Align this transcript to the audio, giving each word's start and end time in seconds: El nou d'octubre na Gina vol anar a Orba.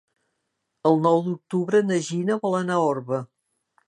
El 0.89 0.95
nou 1.03 1.19
d'octubre 1.27 1.81
na 1.89 1.99
Gina 2.07 2.39
vol 2.47 2.57
anar 2.61 2.79
a 2.79 2.89
Orba. 2.95 3.21